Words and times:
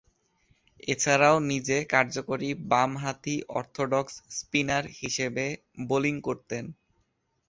এছাড়াও 0.83 1.37
নিজে 1.51 1.77
কার্যকরী 1.93 2.49
বামহাতি 2.71 3.35
অর্থোডক্স 3.51 4.13
স্পিনার 4.37 4.83
হিসেবে 4.99 5.45
বোলিং 5.87 6.15
করতেন। 6.21 6.65